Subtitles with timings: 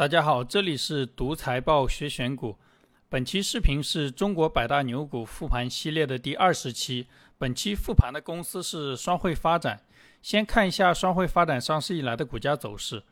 [0.00, 2.56] 大家好，这里是读财报学选股。
[3.10, 7.06] 本期视频是中国百大牛股复盘系列的第二十期。
[7.36, 9.82] 本期复盘的公司是双汇发展。
[10.22, 13.02] 先看一下双汇发展上市以来的股价走势。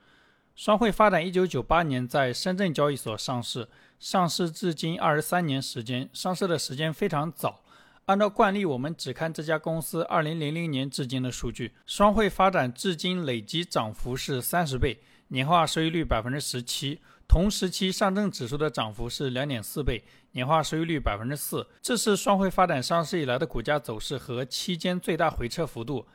[0.57, 3.69] 双汇发展一九九八年在深圳交易所上市，
[3.99, 7.61] 上市至今二十三年时间，上市的时间非常早。
[8.07, 11.75] 按照惯例，我们只看这家公司二零零零年至今的数据。
[11.85, 14.99] 双汇发展至今累计涨幅是三十倍。
[15.29, 21.67] 年化收益率百分之十七，同时期上证指数的涨幅是两点四倍，年化收益率百分之四。
[21.83, 26.07] 这是双汇发展上市以来的股价走势和期间最大回撤幅度。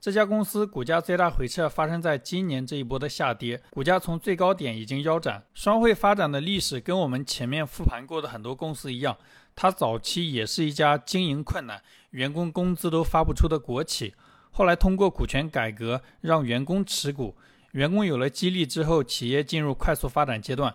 [0.00, 5.44] 这家公司股价最大回撤发生在今年这一波的下跌，股价从最高点已经腰斩。
[5.54, 9.16] 双汇发展的历史跟我们前面复盘过的很多公司一样，
[9.54, 11.80] 它早期也是一家经营困难、
[12.10, 14.14] 员工工资都发不出的国企，
[14.50, 17.36] 后来通过股权改革让员工持股。
[17.72, 20.74] 员工有了激励之后，企业进入快速发展阶段，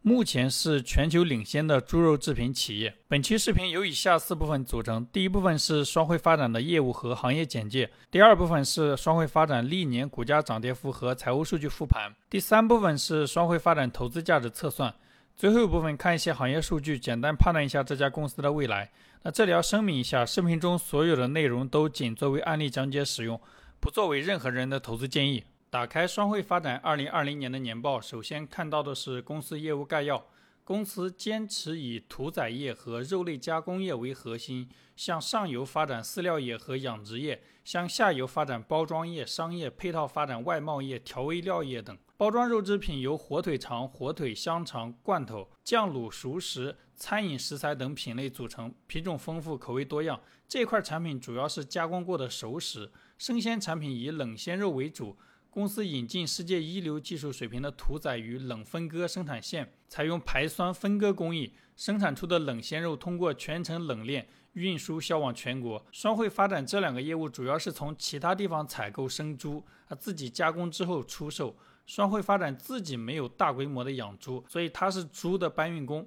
[0.00, 2.94] 目前是全球领先的猪肉制品企业。
[3.06, 14.90] 本期视频由以下四部分组成：第一部分是双汇发展的业务和行业简介；第二部分是双汇发展历年股价涨跌幅和财务数据复盘；第三部分是双汇发展投资价值测算；
[15.36, 18.90] 最后一部分看一些行业数据，简单判断一下这家公司的未来。
[19.22, 23.38] 那这里要声明一下，视频中所有的内容都仅作为案例讲解使用，
[23.78, 25.44] 不作为任何人的投资建议。
[25.70, 30.24] 打开双汇发展二零二零年的年报，首先看到的是公司业务概要。
[30.64, 41.96] 公司坚持以屠宰业和肉类加工业为核心，向上游发展饲料业和养殖业，向下游发展包装业、商业配套发展外贸业、调味料业等。
[42.16, 50.18] 包装肉制品由火腿肠、火腿、香肠、罐头、酱卤、熟食、餐饮食材等品类组成，品种丰富，口味多样。
[50.48, 55.18] 这块产品主要是加工过的熟食，生鲜产品以冷鲜肉为主。
[55.58, 65.84] 公司引进世界一流技术水平的屠宰与冷分割生产线，采用排酸分割工艺，生产出的冷鲜肉通过全程冷链运输销往全国。
[65.90, 71.56] 双汇发展这两个业务主要是从其他地方采购生猪，啊自己加工之后出售。
[71.86, 76.06] 双汇发展自己没有大规模的养猪，所以它是猪的搬运工。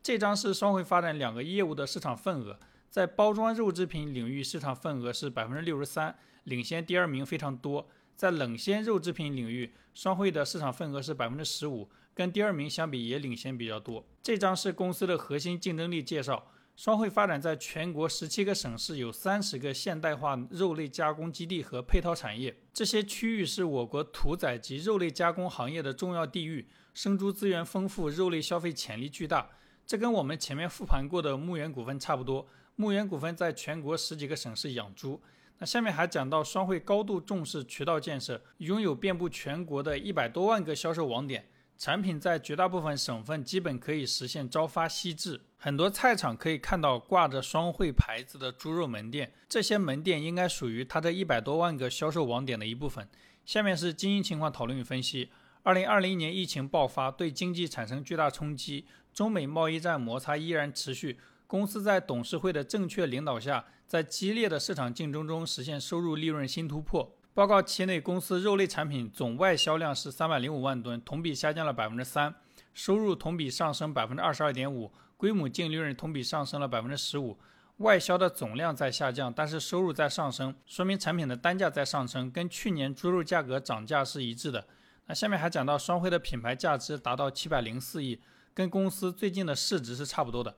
[0.00, 2.56] 这张是双汇发展两个业务的市场份额，
[2.88, 7.88] 在包装肉制品领域市场份额是百分之六十三，领先第二名非常多。
[8.16, 14.04] 在冷鲜肉制品领域，双汇的市场份额是百分之十五，跟第二名相比也领先比较多。
[14.22, 16.50] 这张是公司的核心竞争力介绍。
[16.74, 29.48] 双汇发展在全国十七个省市有三十个现代化肉类加工基地和配套产业，这些区域是我国屠宰及肉类加工行业的重要地域，生猪资源丰富，肉类消费潜力巨大。
[29.86, 35.18] 这跟我们前面复盘过的牧原股份差不多，牧原股份在全国十几个省市养猪。
[35.58, 45.40] 那下面还讲到，双汇高度重视渠道建设，拥有遍布全国的一百多万个销售网点，产品在绝大部分省份基本可以实现朝发夕至。
[45.56, 53.08] 很多菜场可以看到挂着双汇牌子的猪肉门店，这些门店应该属于它这一百多万个销售网点的一部分。
[53.46, 55.30] 下面是经营情况讨论与分析。
[55.62, 61.18] 二零二零年疫情爆发，对经济产生巨大冲击，中美贸易战摩擦依然持续。
[61.46, 67.12] 公司在董事会的正确领导下，在激烈的市场竞争中实现收入利润新突破。
[67.32, 72.34] 报告期内，公司肉类产品总外销量是三百零五万吨，同比下降了百分之三，
[72.74, 77.38] 收入同比上升百分之二十二点五，规模净利润同比上升了百分之十五。
[77.78, 84.66] 外销的总量在下降，但是收入在上升，说明产品的单价在上升，跟去年猪肉价格涨价是一致的。
[85.06, 88.18] 那下面还讲到双汇的品牌价值达到七百零四亿，
[88.54, 90.56] 跟公司最近的市值是差不多的。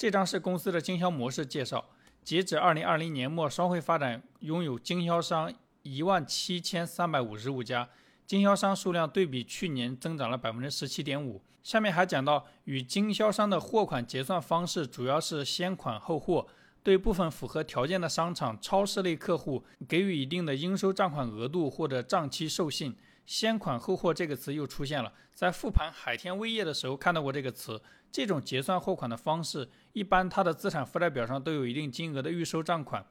[0.00, 1.84] 这张是公司的经销模式介绍。
[2.24, 5.52] 截止二零二零年末，双汇发展拥有经销商
[5.82, 7.86] 一万七千三百五十五家，
[8.24, 11.42] 经销商数量对比去年增长了百分之十七点五。
[11.62, 16.46] 下面还讲到，与经销商的货款结算方式主要是先款后货，
[16.82, 22.96] 对部分符合条件的商场、超市类客户给予一定的应收账款额度或者账期授信。
[23.30, 27.80] 先款后货这个词又出现了，在复盘海天味业的时候看到过这个词。
[28.10, 33.06] 这种结算货款的方式，一般它的资产负债表上都有一定金额的预收账款。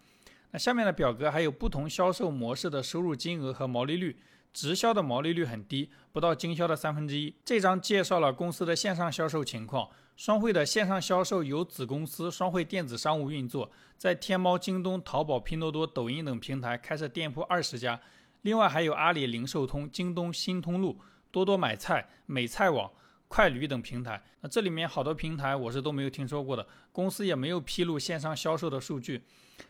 [0.51, 4.19] 那下面的表格还有不同销售模式的收入金额和毛利率，
[4.51, 7.33] 直销的毛利率很低，不到经销的三分之一。
[7.45, 9.89] 这张介绍了公司的线上销售情况。
[10.18, 17.98] 双汇的线上销售由子公司双汇电子商务运作，在天猫、京东、淘宝、拼多多、抖音等平台开设店铺二十家。
[18.41, 21.00] 另外还有阿里零售通、京东新通路、
[21.31, 22.91] 多多买菜、美菜网、
[23.27, 24.21] 快驴等平台。
[24.41, 29.24] 那这里面好多平台我是都没有听说过的，公司也没有披露线上销售的数据。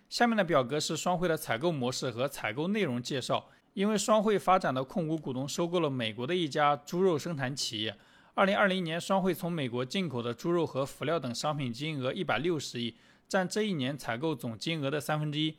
[0.10, 3.50] 下面的表格是双汇的采购模式和采购内容介绍。
[3.76, 7.96] 因为双汇发展的控股股东收购了美国的一家猪肉生产企业，
[8.34, 12.96] 二零二零年，双汇从美国进口的猪肉和辅料等商品金额一百六十亿，
[13.28, 15.56] 占这一年采购总金额的三分之一。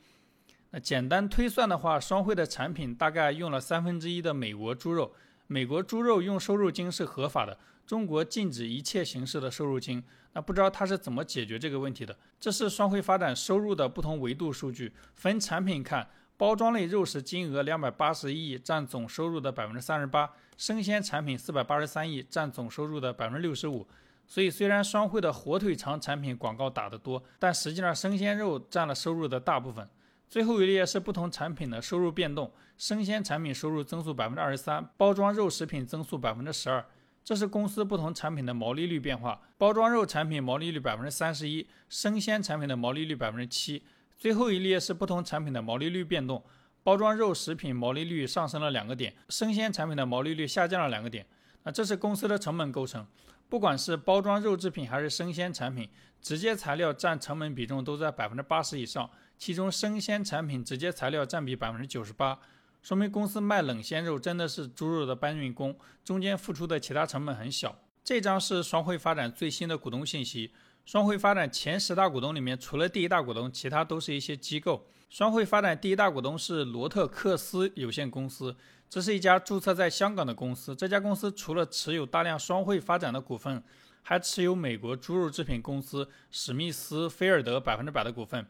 [0.73, 5.13] 那简单推算的话，双汇的产品大概用了三分之一的美国猪肉。
[5.49, 10.01] 美国猪肉用瘦肉精是合法的，中国禁止一切形式的瘦肉精。
[10.33, 12.17] 那不知道他是怎么解决这个问题的？
[12.39, 20.25] 这是双汇发展收入的不同维度数据，分产品看，包装类肉食金额两百八十亿，占总收入的百分之三十八；
[20.57, 23.85] 生鲜产品四百八十三亿，占总收入的百分之六十五。
[24.25, 29.89] 所以虽然双汇的火腿肠产品广告打得多，但实际上生鲜肉占了收入的大部分。
[30.31, 36.87] 最后一列是不同产品的收入变动，生鲜产品收入增速百分之二十三，包装肉食品增速百分之十二。
[37.25, 43.83] 这是公司不同产品的毛利率变化，包装肉产品毛利率百分之三十一，生鲜产品的毛利率百分之七。
[44.17, 46.45] 最后一列是不同产品的毛利率变动，
[46.85, 51.27] 包装肉食品毛利率上升了两个点，生鲜产品的毛利率下降了两个点。
[51.65, 53.05] 那这是公司的成本构成，
[53.49, 55.89] 不管是包装肉制品还是生鲜产品，
[56.23, 59.11] 直接材料占成本比重都在百分之八十以上。
[59.41, 62.39] 其中生鲜产品直接材料占比百分之九十八，
[62.83, 67.75] 说明公司卖冷鲜肉真的是猪肉的搬运工，中间付出的其他成本很小。
[68.05, 70.53] 这张是双汇发展最新的股东信息。
[70.85, 74.87] 双汇发展前十大股东里面，除了第一大股东，其他都是一些机构。
[75.09, 78.55] 双汇发展第一大股东是罗特克斯有限公司，
[78.91, 80.77] 这是一家注册在香港的公司。
[80.77, 83.63] 这家公司除了持有大量双汇发展的股份，
[84.03, 88.47] 还持有美国猪肉制品公司史密斯菲尔德百分之百的股份。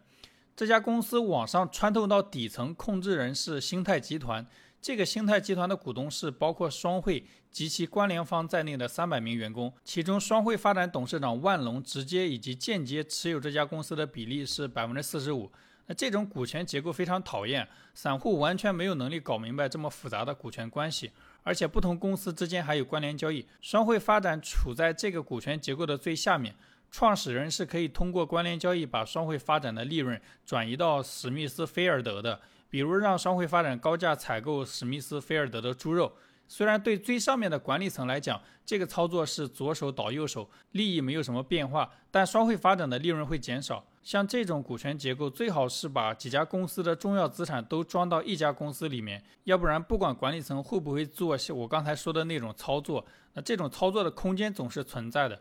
[0.60, 4.46] 这家公司往上穿透到底层控制人是兴泰集团，
[4.78, 15.50] 这个兴泰集团的股东是包括双汇及其关联方在内的三百名员工，其中双汇发展董事长万隆直接以及间接持有这家公司的比例是百分之四十五。
[15.86, 21.10] 那这种股权结构非常讨厌，散户完全没有能力搞明白这么复杂的股权关系，
[21.42, 23.46] 而且不同公司之间还有关联交易。
[23.62, 26.54] 双汇发展处在这个股权结构的最下面。
[26.90, 36.12] 创始人是可以通过关联交易把双汇发展的利润转移到史密斯菲尔德的，比如让双汇发展高价采购史密斯菲尔德的猪肉。
[36.48, 43.86] 虽然对最上面的管理层来讲，这个操作是左手倒右手，利益没有什么变化，但双汇发展的利润会减少。
[44.02, 55.40] 像这种股权结构，最好是把几家公司的重要资产都装到一家公司里面，要不然不管管理层会不会做我刚才说的那种操作，那这种操作的空间总是存在的。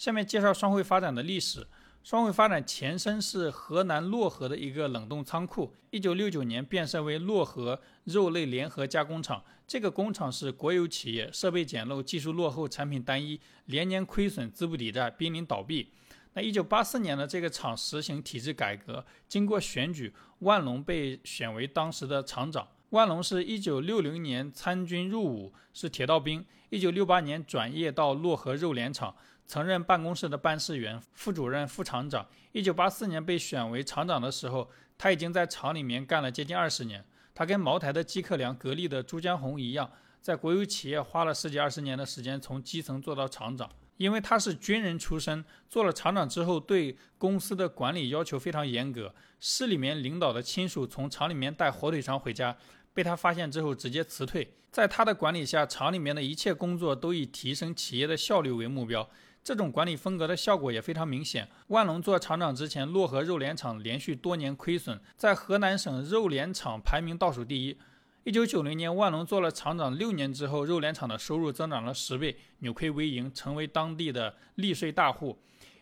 [0.00, 1.66] 下面介绍双汇发展的历史。
[2.02, 9.44] 双汇发展前身是河南漯河的一个冷冻仓库，一九六九年变身为漯河肉类联合加工厂。
[9.66, 15.90] 这个工厂是国有企业，设备简陋，技术落后，产品单一，连年亏损，资不抵债，濒临倒闭。
[16.32, 22.66] 那一九八四年的这个厂实行体制改革，经过选举，万隆被选为当时的厂长。
[22.88, 26.42] 万隆是一九六零年参军入伍，是铁道兵。
[26.70, 29.14] 一九六八年转业到漯河肉联厂，
[29.50, 32.24] 曾任办公室的办事员、副主任、副厂长。
[32.52, 37.04] 一九八四年被选为厂长的时候，他已经在厂里面干了接近二十年。
[37.34, 43.68] 他跟茅台的季克良、格力的朱江洪一样，在国有企业花了十几二十年的时间，从基层做到厂长。
[43.96, 49.12] 因为他是军人出身，做了厂长之后，对公司的管理要求非常严格。
[49.40, 52.56] 市里面领导的亲属从厂里面带火腿肠回家。
[52.92, 54.54] 被他发现之后，直接辞退。
[54.70, 59.08] 在他的管理下，厂里面的一切工作都以提升企业的效率为目标。
[59.42, 61.48] 这种管理风格的效果也非常明显。
[61.68, 67.76] 万隆做厂长之前，漯河肉联厂连续多年亏损，在河南省肉联厂排名倒数第一。
[68.24, 75.38] 一九九零年，万隆做了厂长六年之后，肉联厂的收入增长了十倍，扭亏为盈，成为当地的利税大户。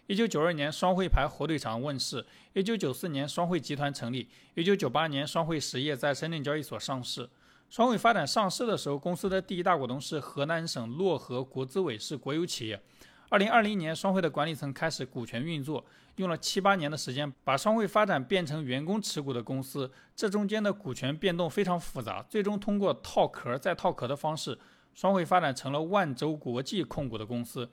[0.06, 2.24] 一九九二年，双汇牌火腿肠问世；
[2.54, 7.28] 一九九四年，双汇集团成立；一九九八年，双汇实业在深圳交易所上市。
[7.68, 12.80] 双汇发展上市的时候，公司的第一大股东是河南省漯河国资委，是国有企业。
[13.30, 15.84] 二零二零年，双汇的管理层开始股权运作，
[16.16, 19.90] 用了七八年的时间，把双汇发展变成员工持股的公司。
[20.16, 24.58] 这中间的股权变动非常复杂，最终通过套壳再套壳的方式，
[24.94, 27.68] 双汇发展成了万洲国际控股的公司。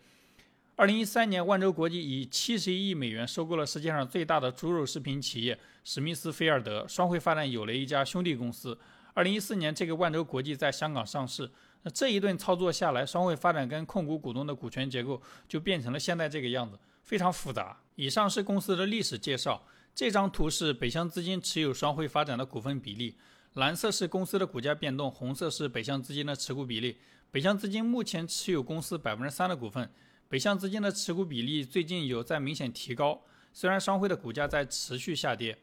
[0.75, 8.77] 二零一三年，万洲国际以七十一亿美元收购了世界上最大的猪肉食品企业史密斯菲尔德，双汇发展有了一家兄弟公司。
[9.13, 11.49] 二零一四年，这个万洲国际在香港上市。
[11.85, 17.79] 那这一顿操作下来，双汇发展跟控股股东的股权结构就变成了现在这个样子，非常复杂。
[17.93, 19.61] 以上是公司的历史介绍。
[19.93, 23.15] 这张图是北向资金持有双汇发展的股份比例，
[23.53, 26.97] 蓝色是公司的股价变动，红色是北向资金的持股比例。
[27.29, 29.87] 北向资金目前持有公司百分之三的股份。
[30.27, 33.21] 北向资金的持股比例最近有在明显提高，
[33.53, 35.55] 虽然商汇的股价在持续下跌。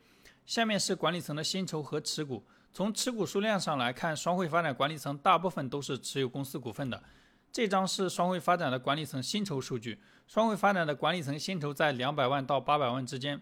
[0.46, 2.44] 下面是管理层的薪酬和持股。
[2.72, 7.02] 从持股数量上来看，双汇发展管理层大部分都是持有公司股份的。
[7.52, 10.00] 这张是双汇发展的管理层薪酬数据。
[10.26, 13.38] 双汇发展的管理层薪酬在两百万到八百万之间。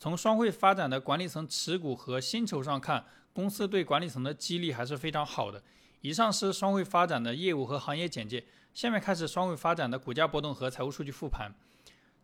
[0.00, 5.62] 从双汇发展的管理层持股和薪酬上看，公司对管理层的激励还是非常好的。
[6.00, 11.54] 以上是双汇发展的业务和行业简介，下面开始双汇发展的股价波动和财务数据复盘。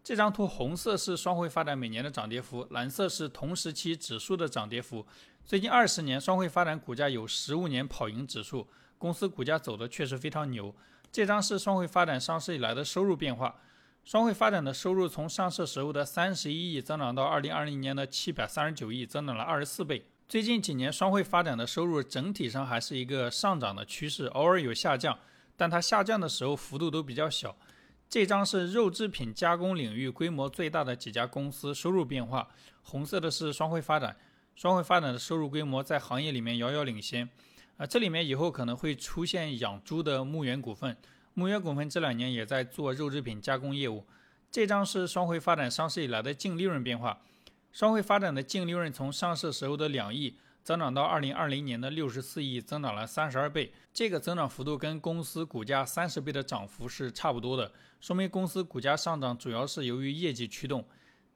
[0.02, 5.06] 这张图红色是双汇发展每年的涨跌幅，蓝色是同时期指数的涨跌幅。
[5.48, 10.74] 最近二十年，双汇发展股价有十五年跑赢指数，公司股价走的确实非常牛。
[11.10, 13.58] 这张是双汇发展上市以来的收入变化。
[14.04, 20.04] 双汇发展的收入从上市时候的三十一亿增长到二零二零年的七百三十九亿，增长了二十四倍。
[20.28, 25.18] 最近几年，双汇发展的收入整体上还是一个上涨的趋势，偶尔有下降，
[25.56, 27.56] 但它下降的时候幅度都比较小。
[28.06, 32.50] 这张是肉制品加工领域规模最大的几家公司收入变化，
[32.82, 34.14] 红色的是双汇发展，
[34.58, 37.30] 双汇发展的收入规模在行业里面遥遥领先。
[37.76, 40.96] 啊，这里面以后可能会出现养猪的牧原股份。
[41.34, 44.04] 牧原股份这两年也在做肉制品加工业务。
[44.50, 47.20] 这张是双汇发展上市以来的净利润变化。
[47.70, 53.72] 双汇发展的净利润从上市时候的两亿增长到二零二零年的六十四亿，增长了三十二倍。
[53.94, 60.84] 这个增长幅度跟公司股价三十倍的涨幅是差不多的，说明公司股价上涨主要是由于业绩驱动。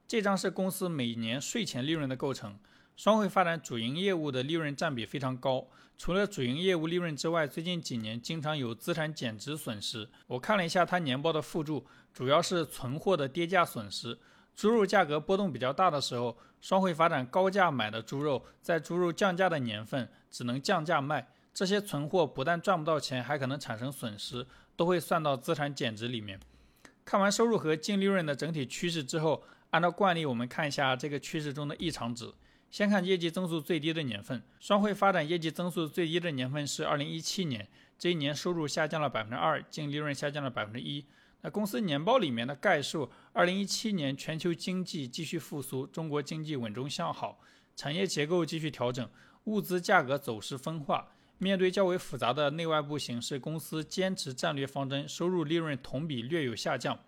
[0.09, 2.59] 这张是公司每年税前利润的构成。
[2.97, 10.09] 双汇发展主营业务的利润占比非常高，除了主营业务利润之外，最近几年经常有资产减值损失。
[10.27, 14.19] 我看了一下它年报的附注，主要是存货的跌价损失。
[14.55, 24.47] 猪肉价格波动比较大的时候，双汇发展高价买的猪肉，在猪肉降价的年份只能降价卖，这些存货不但赚不到钱，还可能产生损失，
[24.77, 26.39] 都会算到资产减值里面。
[27.05, 32.31] 看完收入和净利润的整体趋势之后，按照惯例，我们看一下这个趋势中的异常值。
[32.73, 41.05] 先看业绩增速最低的年份，双汇发展业绩增速最低的年份是二零一七年，这一年收入下降了百分之二，净利润下降了百分之一。
[41.43, 47.39] 那公司年报里面的概述，二零一七年全球经济继续复苏，中国经济稳中向好，
[47.77, 49.07] 产业结构继续调整，
[49.45, 51.09] 物资价格走势分化。
[51.37, 56.99] 面对较为复杂的内外部形势，公司坚持战略方针，收入利润同比略有下降。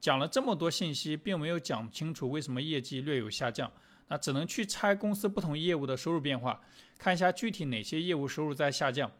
[0.00, 3.70] 讲了这么多信息，并没有讲清楚为什么业绩略有下降。
[4.12, 6.60] 那只能去拆公司不同业务的收入变化，
[6.98, 9.10] 看一下具体哪些业务收入在下降。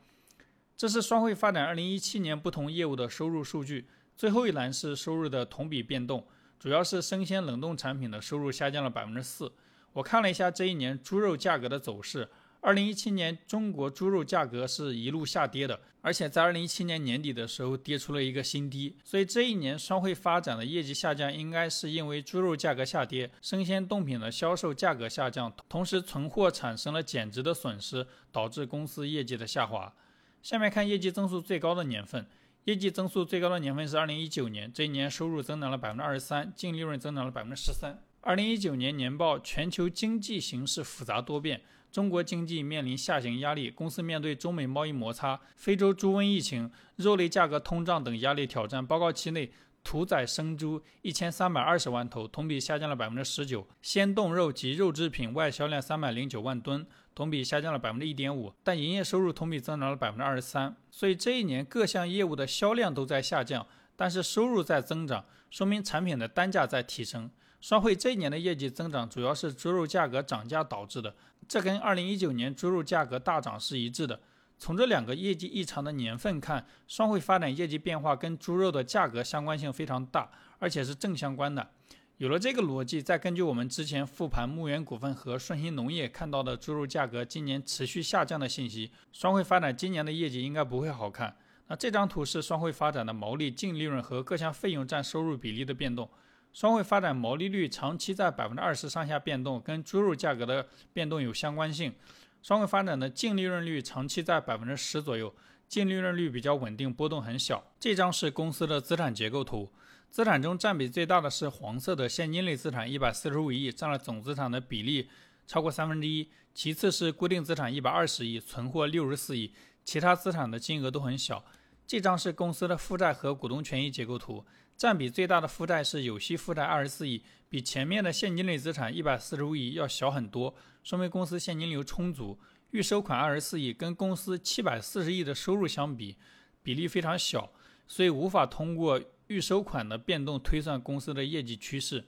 [0.77, 3.89] 这是双汇发展二零一七年不同业务的收入数据。
[4.19, 6.27] 最后一栏是收入的同比变动，
[6.59, 9.51] 主要是生鲜冷冻产品的收入下降了百分之四。
[9.95, 12.29] 我看了一下这一年猪肉价格的走势。
[12.63, 18.97] 二零一七年，中国猪肉价格是一路下跌的，而且在二零一七年年底的时候跌出了一个新低。
[19.03, 29.93] 所以这一年双汇发展的业绩下降，应该是因为猪肉价格下跌，生鲜冻品的销售价格下降，同时存货产生了减值的损失，导致公司业绩的下滑。
[30.41, 32.25] 下面看业绩增速最高的年份，
[32.67, 37.99] 业绩增速最高的年份是二零一九年，这一年收入增长了百分之二十三，净利润增长了百分之十三。
[38.25, 41.61] 二零一九年年报，全球经济形势复杂多变，
[41.91, 48.87] 中国经济面临下行压力，公司面对中美贸易摩擦、非洲猪瘟疫情、肉类价格通胀等压力挑战。
[48.87, 49.51] 报告期内，
[49.83, 56.87] 屠宰生猪一千三百二十万头，同比下降了百分之十九；鲜冻肉及肉制品外销量三百零九万吨，
[57.17, 58.53] 同比下降了百分之一点五。
[58.63, 60.77] 但营业收入同比增长了百分之二十三。
[60.93, 67.29] 所以这一年各项业务的销量都在下降，但是收入在增长，说明产品的单价在提升。
[67.63, 71.15] 双汇这一年的业绩增长主要是猪肉价格涨价导致的，
[71.47, 74.19] 这跟二零一九年猪肉价格大涨是一致的。
[74.59, 80.29] 从这两个业绩异常的年份看，双汇发展业绩变化跟猪肉的价格相关性非常大，
[80.59, 81.71] 而且是正相关的。
[82.17, 91.37] 有了这个逻辑，再根据我们之前复盘牧原股份和顺鑫农业看到的猪肉价格今年持续下降的信息，双汇发展今年的业绩应该不会好看。
[91.69, 96.11] 那这张图是双汇发展的毛利、净利润和各项费用占收入比例的变动。
[96.53, 101.95] 双汇发展毛利率长期在百分之二十上下变动，跟猪肉价格的变动有相关性。
[102.43, 105.35] 双汇发展的净利润率长期在百分之十左右，
[105.69, 107.65] 净利润率比较稳定，波动很小。
[107.81, 109.71] 这张是公司的资产结构图，
[110.11, 115.09] 资产中占比最大的是黄色的现金类资产，一百四十五亿，占了总资产的比例
[115.47, 116.29] 超过三分之一。
[116.53, 119.55] 其次是固定资产一百二十亿，存货六十四亿，
[119.85, 121.43] 其他资产的金额都很小。
[121.87, 124.45] 这张是公司的负债和股东权益结构图，
[124.83, 132.37] 占比最大的负债是有息负债二十四亿，比前面的现金类资产一百四十五亿要小很多，说明公司现金流充足。
[132.73, 136.17] 预收款二十四亿，跟公司七百四十亿的收入相比，
[136.65, 137.53] 比例非常小，
[137.87, 142.05] 所以无法通过预收款的变动推算公司的业绩趋势。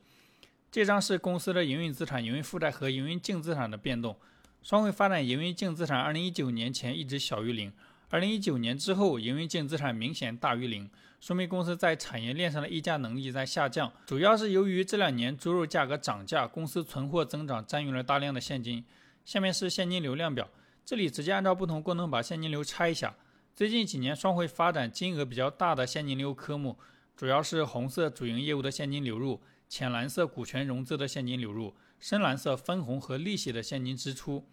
[0.73, 4.17] 这张是公司的营运资产、营运负债和营运净资产的变动。
[4.63, 7.73] 双汇发展营运净资产二零一九年前一直小于零。
[8.11, 10.89] 二零一九年之后，营运净资产明显大于零，
[11.25, 18.85] 说明公司在产业链上的溢价能力在下降，主要是由于这两年猪肉价格涨价，公司存货增长占用了大量的现金。
[19.25, 20.47] 下面是现金流量表，
[20.85, 23.15] 这里直接按照不同功能把现金流拆一下。
[23.55, 26.77] 最近几年双汇发展金额比较大的现金流科目，
[27.17, 34.47] 主要是红色主营业务的现金流入，浅蓝色股权融资的现金流入，深蓝色分红和利息的现金支出。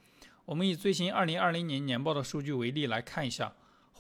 [0.46, 3.52] 我们以最新二零二零年年报的数据为例来看一下，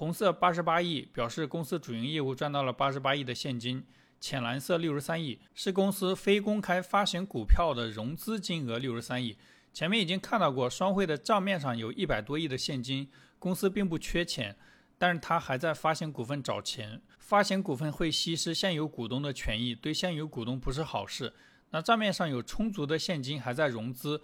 [0.01, 3.86] 红色八十八亿表示公司主营业务赚到了八十八亿的现金，
[4.20, 9.38] 浅蓝色六十三亿是公司非公开发行股票的融资金额六十三亿。
[9.72, 14.58] 前面已经看到过，双汇的账面上有一百多亿的现金，公司并不缺钱，
[14.98, 21.31] 但是他还在发行股份找钱，发行股份会稀释现有股东的权益，对现有股东不是好事。
[21.70, 24.20] 那账面上有充足的现金还在融资。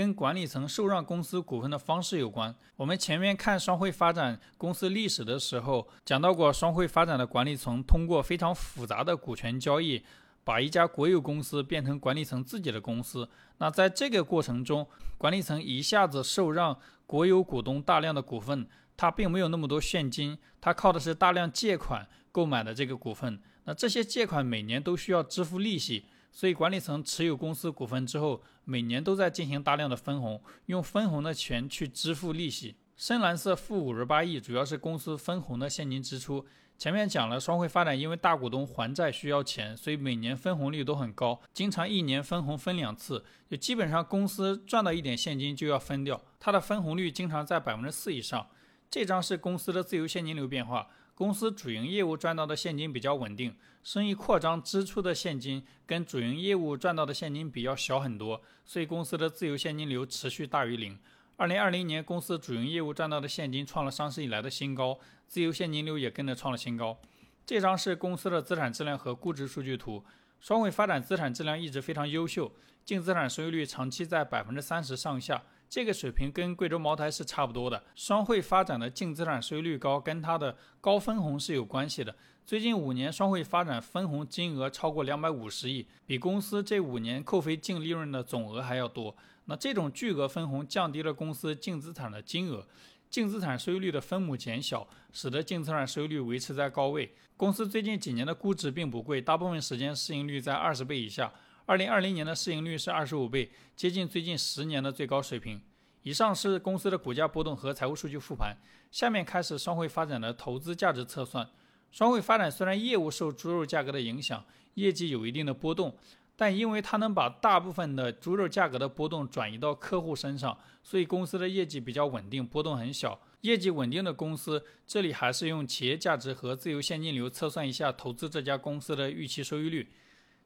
[0.00, 2.54] 跟管理层受让公司股份的方式有关。
[2.74, 10.02] 我们前面看双汇发展公司历史的时候，讲到过双汇发展的管理层通过非常复杂的股权交易，
[10.42, 13.28] 把一家国有公司变成管理层自己的公司。
[13.58, 14.88] 那在这个过程中，
[15.18, 18.66] 管理层一下子受让国有股东大量的股份，
[18.96, 23.38] 他并没有那么多现金，他靠的是大量借款购买的这个股份。
[23.64, 26.06] 那这些借款每年都需要支付利息。
[26.32, 32.76] 所以管理层持有公司股份之后，每年都在进行大量的分红，用分红的钱去支付利息。
[32.96, 36.46] 深蓝色负五十八亿，主要是公司分红的现金支出。
[36.76, 48.46] 前面讲了，双汇发展因为大股东还债需要钱，所以每年分红率都很高，经常一年分红分两次，就基本上公司赚到一点现金就要分掉，它的分红率经常在百分之四以上。
[48.90, 50.88] 这张是公司的自由现金流变化。
[51.20, 60.98] 公司主营业务赚到的现金比较稳定，生意扩张支出的现金跟主营业务赚到的现金比要小很多，所以公司的自由现金流持续大于零。
[61.36, 66.98] 二零二零年，公司主营业务赚到的现金创了上市以来的新高，自由现金流也跟着创了新高。
[67.44, 70.02] 这张是公司的资产质量和估值数据图。
[70.40, 72.50] 双汇发展资产质量一直非常优秀，
[72.82, 75.42] 净资产收益率长期在百分之三十上下。
[75.70, 77.80] 这个水平跟贵州茅台是差不多的。
[77.94, 82.12] 双汇发展的净资产收益率高，跟它的高分红是有关系的。
[82.44, 89.14] 最近五年，双汇发展分红金额超过两百五十亿，比公司这五年扣非净利润的总额还要多。
[89.44, 92.66] 那这种巨额分红降低了公司净资产的金额，
[93.08, 97.14] 净资产收益率的分母减小，使得净资产收益率维持在高位。
[97.36, 101.32] 公司最近几年的估值并不贵，大部分时间市盈率在二十倍以下。
[101.70, 105.62] 二零二零年的市盈率是二十五倍，接近最近十年的最高水平。
[106.02, 108.56] 以上是公司的股价波动和财务数据复盘。
[108.90, 111.48] 下面开始双汇发展的投资价值测算。
[111.92, 115.96] 双汇发展虽然业务受猪肉价格的影响，业绩有一定的波动，
[116.34, 123.20] 但因为它能把大部分的猪肉价格的波动转移到客户身上，所以公司的业绩比较稳定，波动很小。
[123.42, 129.88] 业绩稳定的公司，这里还是用企业价值和自由现金流测算一下投资这家公司的预期收益率。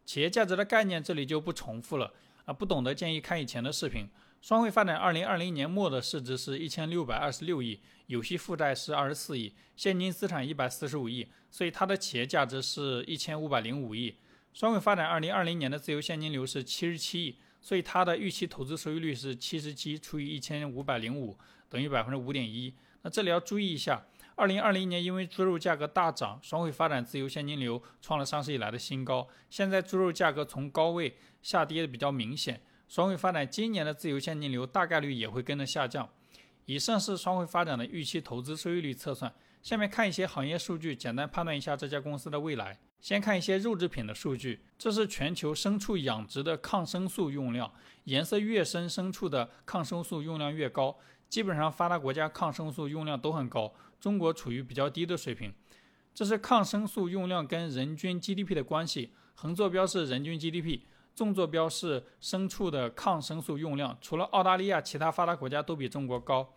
[0.04, 2.12] 企业价值的概念这里就不重复了
[2.44, 4.08] 啊，不懂的建议看以前的视频。
[4.42, 14.14] 双汇发展二零二零年末的市值是一千六百二十六亿，有息负债是二十四亿，现金资产一百四十五亿，所以它的企业价值是一千五百零五亿。
[14.52, 21.38] 双汇发展二零二零年的自由现金流是七十七亿，所以它的预期投资收益率是七十七除以一千五百零五，
[21.70, 22.74] 等于百分之五点一。
[23.00, 24.04] 那这里要注意一下。
[24.36, 29.28] 二零二零年，因为猪肉价格大涨，双汇发展自由现金流创了上市以来的新高。
[29.48, 36.08] 现在猪肉价格从高位下跌的比较明显，双汇发展今年的自由现金流大概率也会跟着下降。
[36.64, 39.32] 以上是双汇发展的预期投资收益率测算。
[39.62, 42.78] 下面看一些行业数据，简单判断一下这家公司的未来。
[43.00, 47.70] 先看一些肉制品的数据，这是全球牲畜养殖的抗生素用量，
[48.04, 50.98] 颜色越深，牲畜的抗生素用量越高。
[51.34, 55.52] 基本上发达国家抗生素用量都很高，中国处于比较低的水平。
[56.14, 63.98] 这是抗生素用量跟人均 GDP 的关系，横坐标是人均 GDP，纵坐标是牲畜的抗生素用量。
[64.00, 66.54] 除了澳大利亚，其他发达国家都比中国高。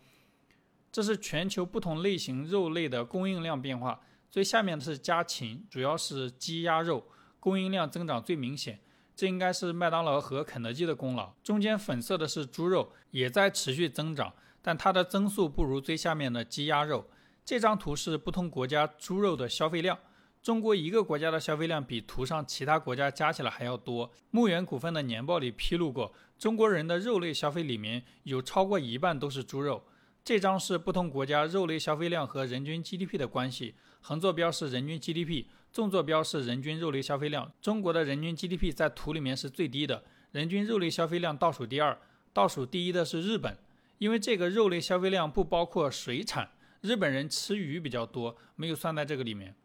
[0.91, 7.03] 这是全球不同类型肉类的供应量变化，最下面的是家禽，主要是鸡鸭肉，
[7.39, 8.79] 供应量增长最明显。
[9.15, 11.33] 这应该是麦当劳和肯德基的功劳。
[11.43, 14.31] 中间粉色的是猪肉，也在持续增长。
[14.61, 17.07] 但它的增速不如最下面的鸡鸭肉。
[17.45, 19.97] 这张图是不同国家猪肉的消费量。
[20.43, 24.11] 中国一个国家的消费量比图上其他国家加起来还要多。
[24.31, 29.83] 牧原股份的年报里披露过，中国人的肉类消费里面有超过一半都是猪肉。
[30.23, 33.75] 这张是不同国家肉类消费量和人均 GDP 的关系。
[34.01, 37.51] 横坐标是人均 GDP，纵坐标是人均肉类消费量。
[37.61, 41.97] 中国的人均 GDP 在图里面是最低的，人均肉类消费量倒数第二，
[42.31, 43.57] 倒数第一的是日本。
[43.97, 49.55] 因为这个肉类消费量不包括水产，日本人吃鱼比较多，没有算在这个里面。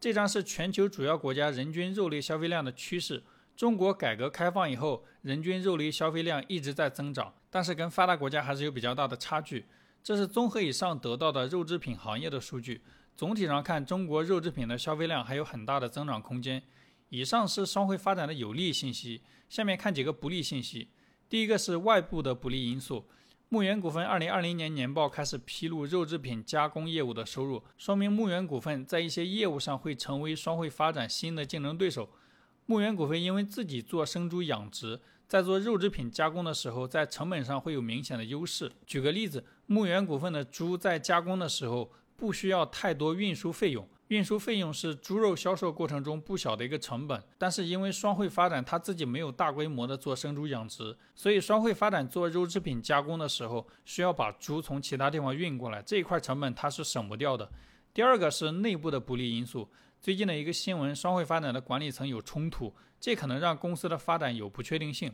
[0.00, 3.22] 这张是全球主要国家人均肉类消费量的趋势。
[3.56, 9.66] 中国改革开放以后，人均肉类消费量一直在增长，但是跟发达国家还是有比较大的差距。
[10.02, 12.82] 这是综合以上得到的肉制品行业的数据。
[13.16, 16.62] 总体上看，中国肉制品的消费量还有很大的增长空间。
[17.08, 20.90] 以上是双汇发展的有利信息，下面看几个不利信息。
[21.28, 23.08] 第一个是外部的不利因素。
[23.50, 32.10] 牧原股份二零二零年年报开始披露肉制品加工业务的收入，说明牧原股份在一些业务上会成为双汇发展新的竞争对手。
[32.66, 38.70] 牧原股份因为自己做生猪养殖，在做肉制品加工的时候，在成本上会有明显的优势。
[38.86, 43.88] 举个例子，牧原股份的猪在加工的时候不需要太多运输费用。
[44.08, 57.50] 运输费用是猪肉销售过程中不小的一个成本，但是因为双汇发展它自己没有大规模的做生猪养殖，所以双汇发展做肉制品加工的时候需要把猪从其他地方运过来，这一块成本它是省不掉的。
[57.92, 59.68] 第二个是内部的不利因素，
[60.00, 65.12] 最近的一个新闻，双汇发展的管理层有冲突，这可能让公司的发展有不确定性。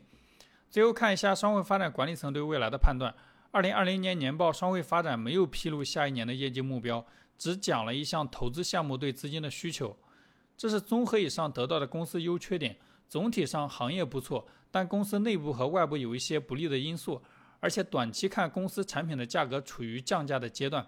[0.71, 3.13] 最后看一下双汇发展管理层对未来的判断。
[3.51, 7.05] 二零二零年年报，双汇发展没有披露下一年的业绩目标。
[7.39, 9.97] 只讲了一项投资项目对资金的需求，
[10.57, 12.77] 这是综合以上得到的公司优缺点。
[13.07, 17.23] 总体上行业不错，但公司内部和外部有一些不利的因素，
[17.61, 20.85] 而且短期看公司产品的价格处于降价的阶段。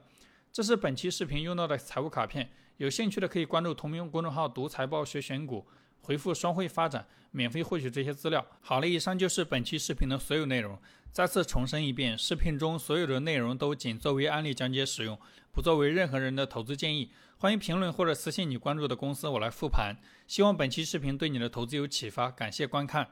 [0.51, 5.65] 这是本期视频用到的财务卡片，有兴趣的可以关注同名公众号“读财报学选股”。
[6.01, 8.45] 回复双汇发展，免费获取这些资料。
[8.61, 10.79] 好了，以上就是本期视频的所有内容。
[11.13, 15.19] 再次重申一遍，视频中所有的内容都仅作为案例讲解使用，
[15.51, 17.11] 不作为任何人的投资建议。
[17.39, 19.97] 欢迎评论或者私信你关注的公司，我来复盘。
[20.27, 23.09] 希望本期视频对你的投资有启发，感谢观看。